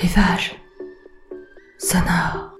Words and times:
Rivage 0.00 0.56
sonore. 1.76 2.56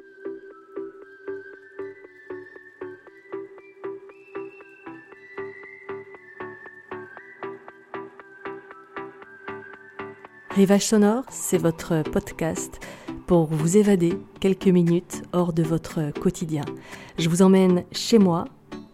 Rivage 10.51 10.85
sonore, 10.85 11.25
c'est 11.31 11.57
votre 11.57 12.03
podcast 12.03 12.79
pour 13.27 13.47
vous 13.47 13.79
évader 13.79 14.19
quelques 14.41 14.67
minutes 14.67 15.23
hors 15.33 15.55
de 15.55 15.63
votre 15.63 16.11
quotidien. 16.11 16.67
Je 17.17 17.31
vous 17.31 17.41
emmène 17.41 17.85
chez 17.91 18.19
moi, 18.19 18.45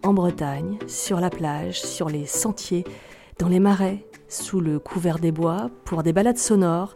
en 0.05 0.15
Bretagne, 0.15 0.79
sur 0.87 1.19
la 1.19 1.31
plage, 1.31 1.83
sur 1.83 2.09
les 2.09 2.27
sentiers, 2.27 2.85
dans 3.41 3.49
les 3.49 3.59
marais, 3.59 4.07
sous 4.29 4.61
le 4.61 4.79
couvert 4.79 5.19
des 5.19 5.33
bois, 5.33 5.69
pour 5.85 6.05
des 6.05 6.13
balades 6.13 6.39
sonores. 6.39 6.95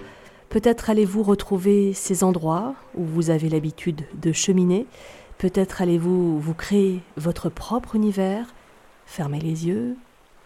Peut-être 0.51 0.91
allez-vous 0.91 1.23
retrouver 1.23 1.95
ces 1.95 2.25
endroits 2.25 2.75
où 2.97 3.05
vous 3.05 3.31
avez 3.31 3.49
l'habitude 3.49 4.05
de 4.21 4.33
cheminer. 4.33 4.87
Peut-être 5.39 5.81
allez-vous 5.81 6.41
vous 6.41 6.55
créer 6.55 7.03
votre 7.17 7.49
propre 7.49 7.95
univers. 7.95 8.53
Fermez 9.07 9.39
les 9.39 9.69
yeux, 9.69 9.97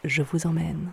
je 0.05 0.23
vous 0.23 0.47
emmène. 0.47 0.91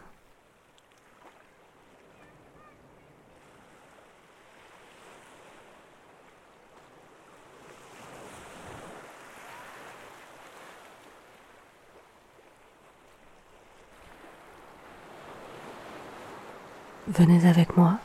Venez 17.10 17.46
avec 17.46 17.76
moi. 17.76 18.00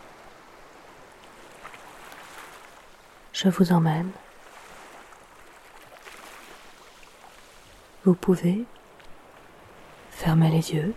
Je 3.36 3.50
vous 3.50 3.70
emmène. 3.70 4.10
Vous 8.06 8.14
pouvez 8.14 8.64
fermer 10.10 10.50
les 10.50 10.72
yeux. 10.72 10.94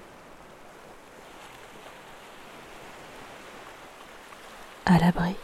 À 4.86 5.00
l'abri. 5.00 5.36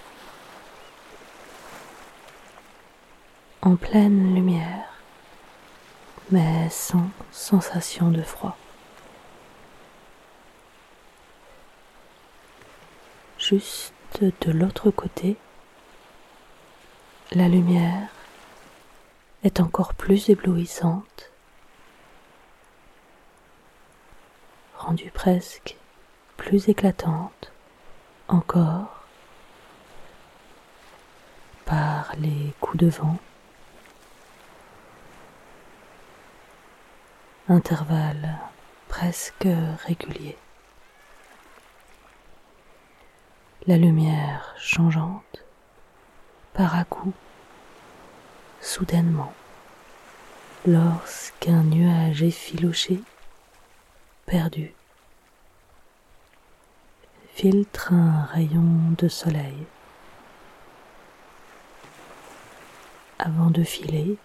En 3.62 3.76
pleine 3.76 4.34
lumière, 4.34 4.88
mais 6.32 6.70
sans 6.70 7.10
sensation 7.34 8.10
de 8.10 8.22
froid. 8.22 8.58
juste 13.38 13.94
de 14.22 14.52
l'autre 14.52 14.92
côté, 14.92 15.36
la 17.32 17.48
lumière 17.48 18.10
est 19.44 19.60
encore 19.60 19.94
plus 19.94 20.30
éblouissante, 20.30 21.32
rendue 24.78 25.12
presque 25.12 25.76
plus 26.38 26.70
éclatante 26.70 27.52
encore 28.28 29.06
par 31.66 32.16
les 32.18 32.54
coups 32.60 32.78
de 32.78 32.88
vent, 32.90 33.18
intervalles 37.48 38.38
presque 38.88 39.48
réguliers. 39.86 40.38
la 43.68 43.78
lumière 43.78 44.54
changeante, 44.60 45.45
par 46.56 46.76
à 46.76 46.86
coup, 46.86 47.14
soudainement, 48.62 49.34
lorsqu'un 50.66 51.62
nuage 51.64 52.24
effiloché, 52.24 53.02
perdu, 54.26 54.74
filtre 57.34 57.94
un 57.94 58.24
rayon 58.24 58.96
de 58.98 59.08
soleil 59.08 59.68
avant 63.20 63.50
de 63.50 63.64
filer 63.64 64.18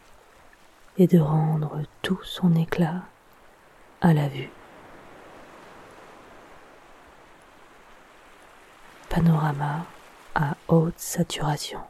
et 0.99 1.07
de 1.07 1.19
rendre 1.19 1.83
tout 2.03 2.21
son 2.23 2.55
éclat 2.55 3.03
à 4.01 4.15
la 4.15 4.29
vue. 4.29 4.51
panorama 9.11 9.85
à 10.37 10.55
haute 10.69 10.99
saturation. 10.99 11.81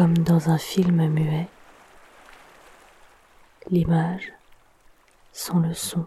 Comme 0.00 0.16
dans 0.16 0.48
un 0.48 0.56
film 0.56 1.08
muet, 1.08 1.46
l'image 3.70 4.32
sans 5.30 5.58
le 5.58 5.74
son. 5.74 6.06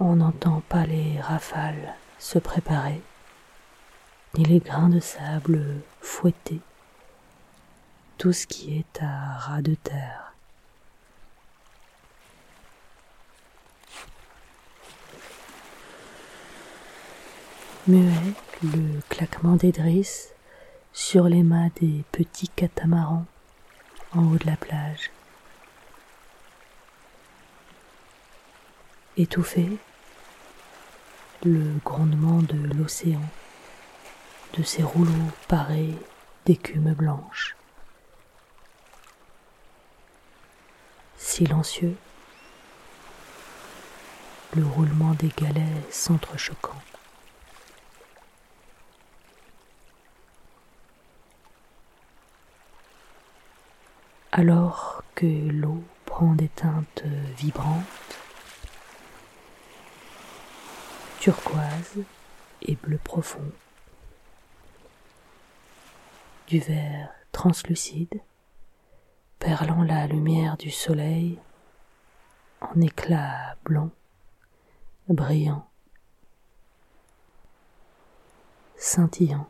On 0.00 0.16
n'entend 0.16 0.62
pas 0.70 0.86
les 0.86 1.20
rafales 1.20 1.94
se 2.18 2.38
préparer, 2.38 3.02
ni 4.38 4.44
les 4.44 4.60
grains 4.60 4.88
de 4.88 5.00
sable 5.00 5.82
fouettés 6.00 6.62
tout 8.16 8.32
ce 8.32 8.46
qui 8.46 8.78
est 8.78 9.02
à 9.02 9.36
ras 9.36 9.60
de 9.60 9.74
terre. 9.74 10.33
Muet, 17.86 18.34
le 18.62 19.00
claquement 19.08 19.56
des 19.56 19.72
drisses 19.72 20.30
sur 20.92 21.24
les 21.24 21.42
mâts 21.42 21.68
des 21.80 22.04
petits 22.12 22.48
catamarans 22.48 23.26
en 24.14 24.24
haut 24.24 24.38
de 24.38 24.46
la 24.46 24.56
plage. 24.56 25.10
Étouffé, 29.16 29.68
le 31.44 31.78
grondement 31.84 32.40
de 32.42 32.56
l'océan, 32.74 33.22
de 34.54 34.62
ses 34.62 34.82
rouleaux 34.82 35.30
parés 35.48 35.94
d'écume 36.46 36.94
blanche. 36.94 37.56
silencieux, 41.34 41.96
le 44.54 44.64
roulement 44.64 45.14
des 45.14 45.30
galets 45.36 45.92
s'entrechoquant. 45.92 46.80
Alors 54.36 55.04
que 55.14 55.26
l'eau 55.26 55.84
prend 56.06 56.34
des 56.34 56.48
teintes 56.48 57.04
vibrantes, 57.36 58.18
turquoise 61.20 62.00
et 62.62 62.74
bleu 62.74 62.98
profond, 62.98 63.48
du 66.48 66.58
vert 66.58 67.10
translucide, 67.30 68.22
perlant 69.38 69.84
la 69.84 70.08
lumière 70.08 70.56
du 70.56 70.72
soleil 70.72 71.38
en 72.60 72.80
éclats 72.80 73.54
blancs, 73.62 73.92
brillants, 75.06 75.70
scintillants. 78.74 79.48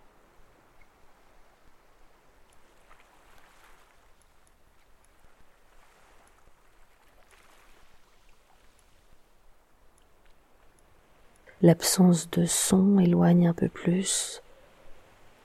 L'absence 11.65 12.29
de 12.29 12.45
son 12.45 12.99
éloigne 12.99 13.49
un 13.49 13.55
peu 13.55 13.71
plus 13.71 14.43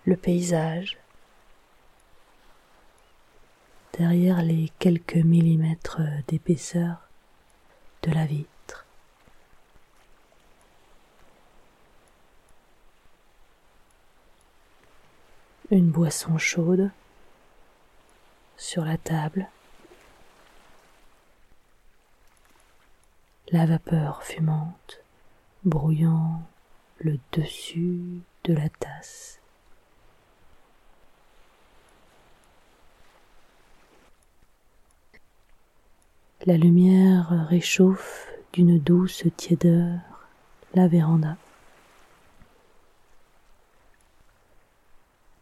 le 0.03 0.17
paysage 0.17 0.97
derrière 3.97 4.41
les 4.41 4.69
quelques 4.79 5.15
millimètres 5.15 6.01
d'épaisseur 6.27 6.97
de 8.01 8.11
la 8.11 8.25
vitre. 8.25 8.85
Une 15.71 15.89
boisson 15.89 16.37
chaude 16.37 16.91
sur 18.57 18.83
la 18.83 18.97
table. 18.97 19.47
La 23.53 23.65
vapeur 23.65 24.21
fumante 24.21 24.99
brouillant 25.63 26.41
le 26.99 27.17
dessus 27.31 28.21
de 28.45 28.53
la 28.53 28.69
tasse. 28.69 29.39
La 36.45 36.55
lumière 36.55 37.47
réchauffe 37.49 38.27
d'une 38.53 38.79
douce 38.79 39.25
tiédeur 39.35 39.99
la 40.73 40.87
véranda. 40.87 41.35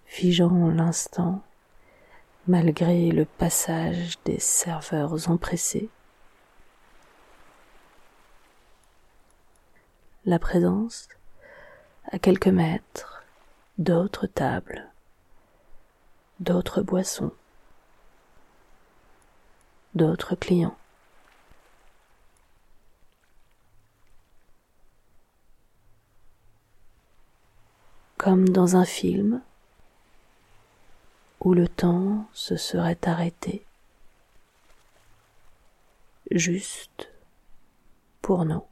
Figeant 0.06 0.70
l'instant, 0.70 1.44
malgré 2.48 3.12
le 3.12 3.25
passage 3.25 4.18
des 4.25 4.40
serveurs 4.40 5.30
empressés, 5.30 5.90
la 10.27 10.39
présence, 10.39 11.07
à 12.12 12.19
quelques 12.19 12.50
mètres, 12.50 13.24
d'autres 13.77 14.27
tables, 14.27 14.85
d'autres 16.41 16.81
boissons, 16.81 17.31
d'autres 19.95 20.35
clients. 20.35 20.77
comme 28.18 28.50
dans 28.50 28.75
un 28.75 28.83
film 28.83 29.41
où 31.39 31.53
le 31.53 31.68
temps 31.68 32.27
se 32.33 32.57
serait 32.57 32.97
arrêté 33.03 33.63
juste 36.31 37.09
pour 38.21 38.44
nous. 38.44 38.63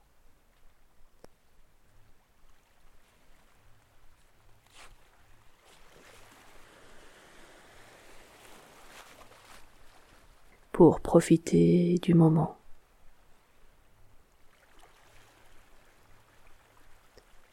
Pour 10.76 11.00
profiter 11.00 11.98
du 12.02 12.14
moment. 12.14 12.58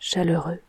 Chaleureux. 0.01 0.61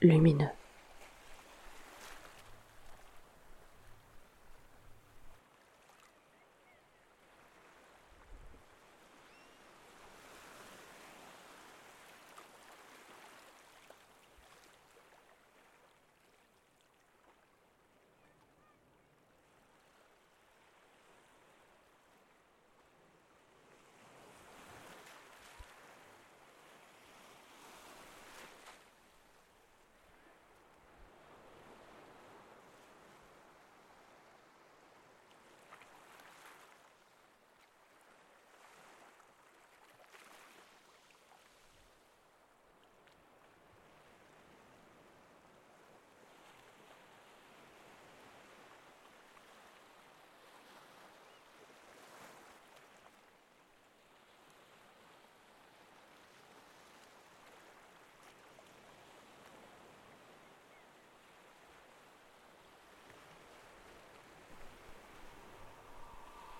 lumineux. 0.00 0.48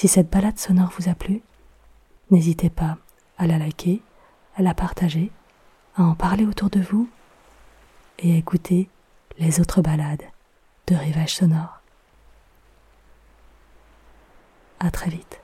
Si 0.00 0.08
cette 0.08 0.30
balade 0.30 0.58
sonore 0.58 0.90
vous 0.98 1.10
a 1.10 1.14
plu, 1.14 1.42
n'hésitez 2.30 2.70
pas 2.70 2.96
à 3.36 3.46
la 3.46 3.58
liker, 3.58 4.00
à 4.56 4.62
la 4.62 4.72
partager, 4.72 5.30
à 5.94 6.04
en 6.04 6.14
parler 6.14 6.46
autour 6.46 6.70
de 6.70 6.80
vous 6.80 7.06
et 8.18 8.32
à 8.32 8.36
écouter 8.38 8.88
les 9.36 9.60
autres 9.60 9.82
balades 9.82 10.24
de 10.86 10.94
Rivage 10.94 11.34
Sonore. 11.34 11.82
À 14.78 14.90
très 14.90 15.10
vite. 15.10 15.39